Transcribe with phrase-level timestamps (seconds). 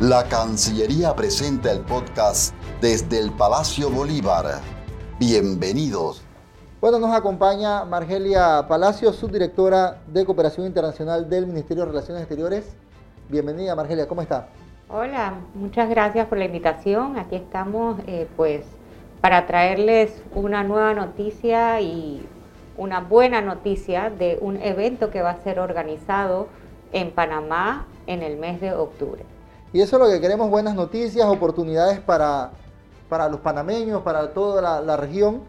[0.00, 4.60] La Cancillería presenta el podcast desde el Palacio Bolívar.
[5.18, 6.22] Bienvenidos.
[6.82, 12.76] Bueno, nos acompaña Margelia Palacio, subdirectora de Cooperación Internacional del Ministerio de Relaciones Exteriores.
[13.30, 14.48] Bienvenida, Margelia, ¿cómo está?
[14.90, 17.18] Hola, muchas gracias por la invitación.
[17.18, 18.66] Aquí estamos, eh, pues,
[19.22, 22.28] para traerles una nueva noticia y
[22.76, 26.48] una buena noticia de un evento que va a ser organizado
[26.92, 29.24] en Panamá en el mes de octubre.
[29.76, 32.52] Y eso es lo que queremos, buenas noticias, oportunidades para,
[33.10, 35.42] para los panameños, para toda la, región.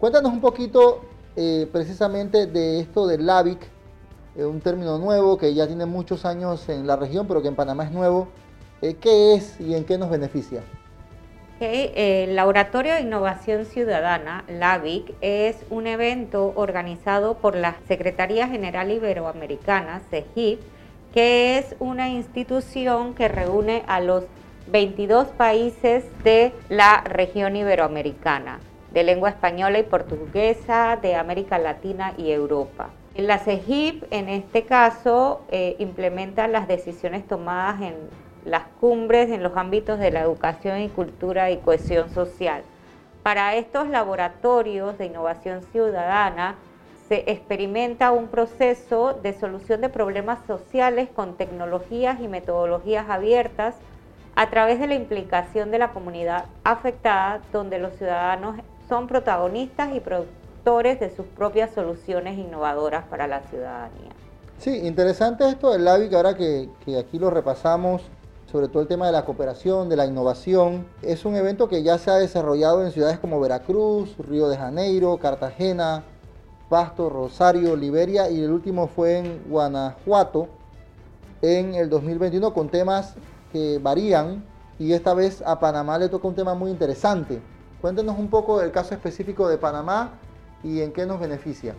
[0.00, 1.02] Cuéntanos un poquito
[1.36, 3.60] eh, precisamente de esto del LAVIC,
[4.34, 7.54] eh, un término nuevo que ya tiene muchos años en la región, pero que en
[7.54, 8.26] Panamá es nuevo.
[8.82, 10.62] Eh, ¿Qué es y en qué nos beneficia?
[11.60, 20.00] el Laboratorio de Innovación Ciudadana, LAVIC, es un evento organizado por la Secretaría General Iberoamericana,
[20.10, 20.60] CEGIP,
[21.12, 24.24] que es una institución que reúne a los
[24.68, 28.60] 22 países de la región iberoamericana,
[28.92, 32.90] de lengua española y portuguesa, de América Latina y Europa.
[33.16, 37.94] La CEGIP, en este caso, eh, implementa las decisiones tomadas en
[38.44, 42.62] las cumbres en los ámbitos de la educación y cultura y cohesión social.
[43.22, 46.56] Para estos laboratorios de innovación ciudadana,
[47.10, 53.74] se experimenta un proceso de solución de problemas sociales con tecnologías y metodologías abiertas
[54.36, 59.98] a través de la implicación de la comunidad afectada, donde los ciudadanos son protagonistas y
[59.98, 64.12] productores de sus propias soluciones innovadoras para la ciudadanía.
[64.58, 68.02] Sí, interesante esto del LAVIC, ahora que, que aquí lo repasamos,
[68.52, 70.86] sobre todo el tema de la cooperación, de la innovación.
[71.02, 75.18] Es un evento que ya se ha desarrollado en ciudades como Veracruz, Río de Janeiro,
[75.18, 76.04] Cartagena,
[76.70, 80.48] Pasto, Rosario, Liberia y el último fue en Guanajuato
[81.42, 83.16] en el 2021 con temas
[83.52, 84.44] que varían
[84.78, 87.42] y esta vez a Panamá le toca un tema muy interesante.
[87.80, 90.12] Cuéntenos un poco del caso específico de Panamá
[90.62, 91.74] y en qué nos beneficia.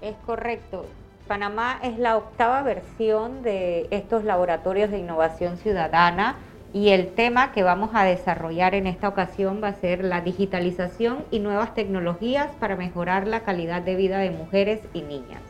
[0.00, 0.84] Es correcto.
[1.26, 6.36] Panamá es la octava versión de estos laboratorios de innovación ciudadana
[6.72, 11.24] y el tema que vamos a desarrollar en esta ocasión va a ser la digitalización
[11.30, 15.42] y nuevas tecnologías para mejorar la calidad de vida de mujeres y niñas.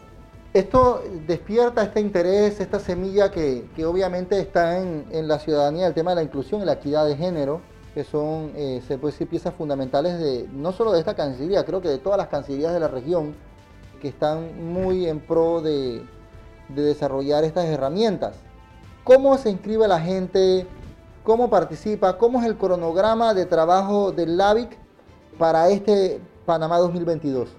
[0.54, 6.16] Esto despierta este interés, esta semilla que, obviamente está en, la ciudadanía, el tema de
[6.16, 7.60] la inclusión y la equidad de género,
[7.94, 11.80] que son, eh, se puede decir, piezas fundamentales de no solo de esta cancillería, creo
[11.80, 13.34] que de todas las cancillerías de la región,
[14.00, 16.02] que están muy en pro de,
[16.68, 18.36] de desarrollar estas herramientas.
[19.04, 20.66] ¿Cómo se inscribe la gente?
[21.22, 24.76] Cómo participa, cómo es el cronograma de trabajo del LAVIC
[25.38, 27.56] para este Panamá 2022.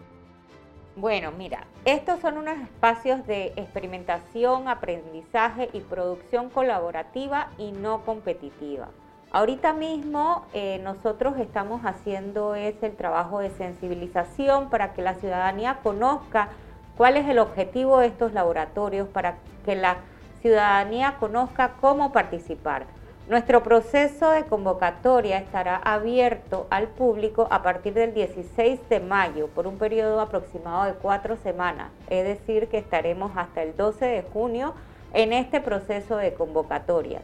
[0.95, 8.89] Bueno, mira, estos son unos espacios de experimentación, aprendizaje y producción colaborativa y no competitiva.
[9.31, 15.79] Ahorita mismo eh, nosotros estamos haciendo ese el trabajo de sensibilización para que la ciudadanía
[15.81, 16.49] conozca
[16.97, 19.97] cuál es el objetivo de estos laboratorios, para que la
[20.41, 22.85] ciudadanía conozca cómo participar.
[23.27, 29.67] Nuestro proceso de convocatoria estará abierto al público a partir del 16 de mayo por
[29.67, 34.73] un periodo aproximado de cuatro semanas, es decir, que estaremos hasta el 12 de junio
[35.13, 37.21] en este proceso de convocatoria.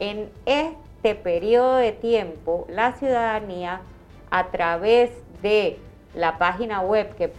[0.00, 3.82] En este periodo de tiempo, la ciudadanía,
[4.30, 5.10] a través
[5.42, 5.78] de
[6.14, 7.32] la página web que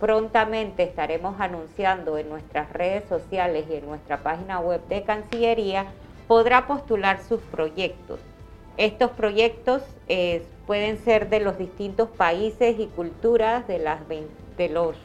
[0.00, 5.86] prontamente estaremos anunciando en nuestras redes sociales y en nuestra página web de Cancillería,
[6.28, 8.20] podrá postular sus proyectos.
[8.76, 13.78] Estos proyectos eh, pueden ser de los distintos países y culturas de,
[14.68, 14.96] los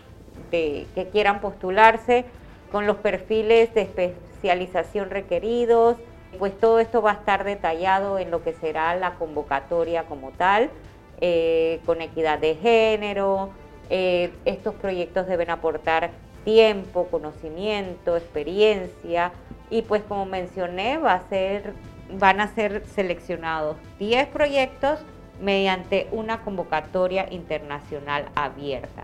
[0.52, 2.26] que quieran postularse,
[2.72, 5.98] con los perfiles de especialización requeridos,
[6.38, 10.70] pues todo esto va a estar detallado en lo que será la convocatoria como tal,
[11.22, 13.50] eh, con equidad de género.
[13.90, 16.12] Eh, estos proyectos deben aportar
[16.50, 19.32] tiempo, conocimiento, experiencia,
[19.70, 21.76] y pues como mencioné, va a ser,
[22.18, 25.00] van a ser seleccionados 10 proyectos
[25.40, 29.04] mediante una convocatoria internacional abierta.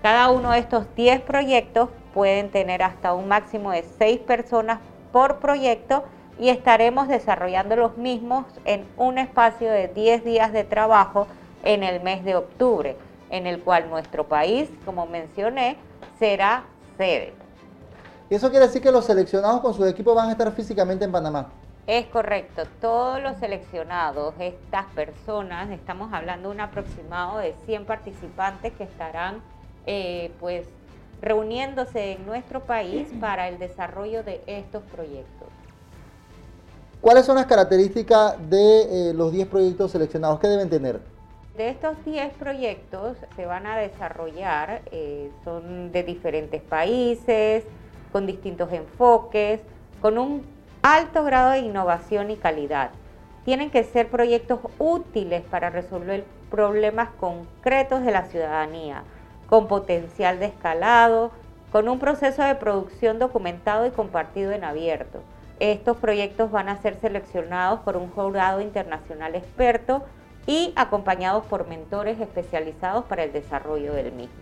[0.00, 4.78] Cada uno de estos 10 proyectos pueden tener hasta un máximo de 6 personas
[5.12, 6.04] por proyecto
[6.40, 11.26] y estaremos desarrollando los mismos en un espacio de 10 días de trabajo
[11.62, 12.96] en el mes de octubre,
[13.28, 15.76] en el cual nuestro país, como mencioné,
[16.18, 16.64] será
[16.96, 17.32] sede.
[18.28, 21.12] ¿Y eso quiere decir que los seleccionados con sus equipos van a estar físicamente en
[21.12, 21.48] Panamá?
[21.86, 28.72] Es correcto, todos los seleccionados, estas personas, estamos hablando de un aproximado de 100 participantes
[28.72, 29.40] que estarán
[29.86, 30.66] eh, pues
[31.22, 35.48] reuniéndose en nuestro país para el desarrollo de estos proyectos.
[37.00, 40.40] ¿Cuáles son las características de eh, los 10 proyectos seleccionados?
[40.40, 41.00] ¿Qué deben tener?
[41.56, 47.64] De estos 10 proyectos se van a desarrollar, eh, son de diferentes países,
[48.12, 49.62] con distintos enfoques,
[50.02, 50.44] con un
[50.82, 52.90] alto grado de innovación y calidad.
[53.46, 59.04] Tienen que ser proyectos útiles para resolver problemas concretos de la ciudadanía,
[59.48, 61.30] con potencial de escalado,
[61.72, 65.22] con un proceso de producción documentado y compartido en abierto.
[65.58, 70.04] Estos proyectos van a ser seleccionados por un jurado internacional experto
[70.46, 74.34] y acompañados por mentores especializados para el desarrollo del mismo.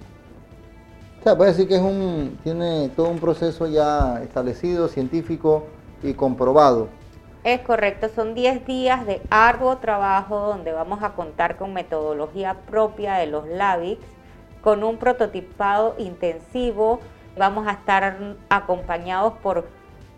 [1.21, 5.65] O sea, puede decir que es un, tiene todo un proceso ya establecido, científico
[6.03, 6.89] y comprobado.
[7.45, 13.15] Es correcto, son 10 días de arduo trabajo donde vamos a contar con metodología propia
[13.15, 14.01] de los LAVIX,
[14.63, 17.01] con un prototipado intensivo,
[17.37, 19.67] vamos a estar acompañados por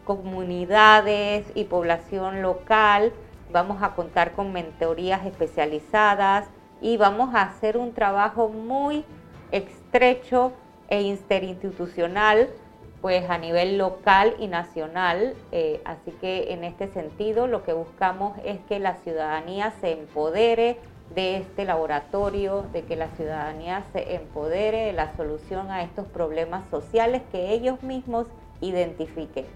[0.05, 3.13] comunidades y población local
[3.57, 6.47] vamos a contar con mentorías especializadas
[6.83, 9.03] y vamos a hacer un trabajo muy
[9.51, 10.53] estrecho
[10.91, 12.51] e interinstitucional
[13.01, 15.35] pues a nivel local y nacional.
[15.53, 20.77] Eh, así que en este sentido lo que buscamos es que la ciudadanía se empodere
[21.15, 26.69] de este laboratorio, de que la ciudadanía se empodere de la solución a estos problemas
[26.71, 28.27] sociales que ellos mismos
[28.61, 29.47] identifiquen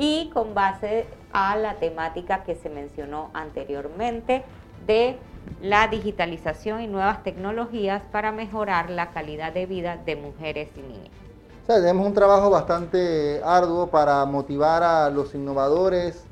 [0.00, 4.42] y con base a la temática que se mencionó anteriormente
[4.86, 5.18] de
[5.60, 11.10] la digitalización y nuevas tecnologías para mejorar la calidad de vida de mujeres y niñas.
[11.66, 16.24] tenemos un trabajo bastante arduo para motivar a los innovadores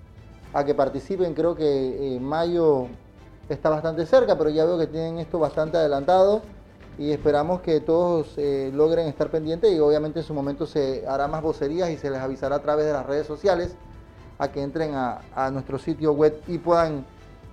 [0.54, 1.34] a que participen.
[1.34, 2.86] Creo que en mayo
[3.50, 6.40] está bastante cerca, pero ya veo que tienen esto bastante adelantado
[6.98, 11.28] y esperamos que todos eh, logren estar pendientes y obviamente en su momento se hará
[11.28, 13.76] más vocerías y se les avisará a través de las redes sociales
[14.38, 17.04] a que entren a, nuestro sitio web y puedan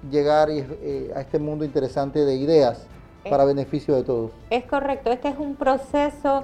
[0.10, 2.88] llegar eh, a este mundo interesante de ideas
[3.30, 4.32] para beneficio de todos.
[4.50, 6.44] Es correcto, este es un proceso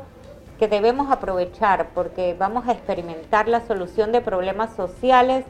[0.57, 5.45] que debemos aprovechar porque vamos a experimentar la solución de problemas sociales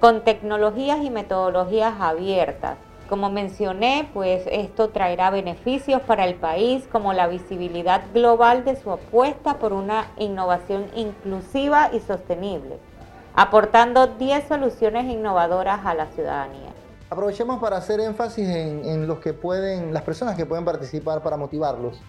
[0.00, 7.12] con tecnologías y metodologías abiertas como mencioné, pues esto traerá beneficios para el país como
[7.12, 12.78] la visibilidad global de su apuesta por una innovación inclusiva y sostenible,
[13.34, 16.72] aportando 10 soluciones innovadoras a la ciudadanía.
[17.08, 22.00] Aprovechemos para hacer énfasis en, los que pueden, las personas que pueden participar para motivarlos.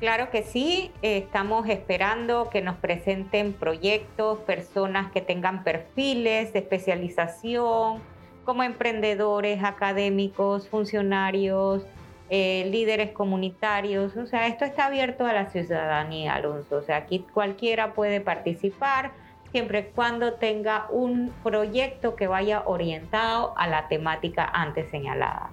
[0.00, 8.00] Claro que sí, estamos esperando que nos presenten proyectos, personas que tengan perfiles de especialización,
[8.44, 11.84] como emprendedores, académicos, funcionarios,
[12.28, 14.16] eh, líderes comunitarios.
[14.16, 16.76] O sea, esto está abierto a la ciudadanía, Alonso.
[16.76, 19.12] O sea, aquí cualquiera puede participar
[19.50, 25.50] siempre y cuando tenga un proyecto que vaya orientado a la temática antes señalada.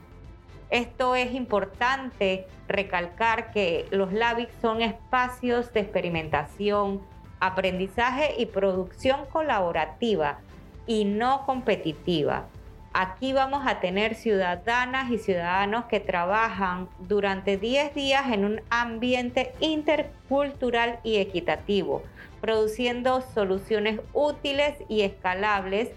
[0.70, 7.02] Esto es importante recalcar que los LABIC son espacios de experimentación,
[7.40, 10.40] aprendizaje y producción colaborativa
[10.86, 12.48] y no competitiva.
[13.00, 19.54] Aquí vamos a tener ciudadanas y ciudadanos que trabajan durante 10 días en un ambiente
[19.60, 22.02] intercultural y equitativo,
[22.42, 25.92] produciendo soluciones útiles y escalables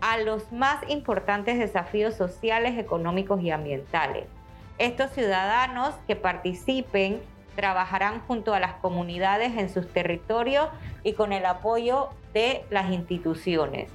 [0.00, 4.26] a los más importantes desafíos sociales, económicos y ambientales.
[4.78, 7.20] Estos ciudadanos que participen
[7.56, 10.68] trabajarán junto a las comunidades en sus territorios
[11.02, 13.90] y con el apoyo de las instituciones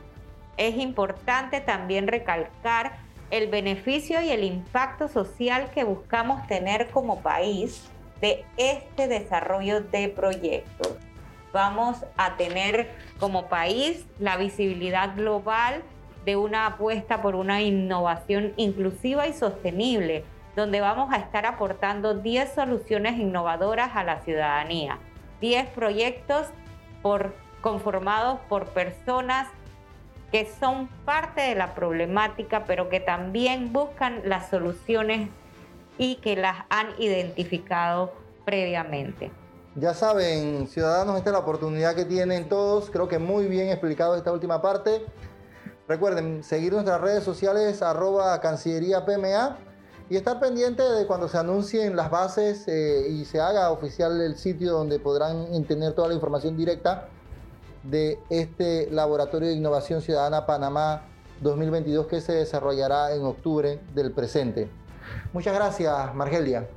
[0.60, 2.98] es importante también recalcar
[3.32, 7.89] el beneficio y el impacto social que buscamos tener como país
[8.20, 10.98] de este desarrollo de proyectos.
[11.54, 15.82] Vamos a tener como país la visibilidad global
[16.25, 20.25] de una apuesta por una innovación inclusiva y sostenible,
[20.58, 25.00] donde vamos a estar aportando 10 soluciones innovadoras a la ciudadanía,
[25.39, 26.48] 10 proyectos
[27.01, 29.48] por, conformados por personas
[30.31, 35.29] que son parte de la problemática, pero que también buscan las soluciones
[35.98, 38.13] y que las han identificado
[38.45, 39.31] previamente.
[39.75, 42.89] Ya saben, ciudadanos, esta es la oportunidad que tienen todos.
[42.89, 45.05] Creo que muy bien explicado esta última parte.
[45.88, 49.57] Recuerden seguir nuestras redes sociales arroba Cancillería PMA
[50.09, 54.36] y estar pendiente de cuando se anuncien las bases eh, y se haga oficial el
[54.38, 57.09] sitio donde podrán tener toda la información directa
[57.83, 61.03] de este Laboratorio de Innovación Ciudadana Panamá
[61.41, 64.69] 2022 que se desarrollará en octubre del presente.
[65.33, 66.67] Muchas gracias, Margelia.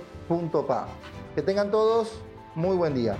[1.34, 2.22] Que tengan todos
[2.54, 3.16] muy buen día.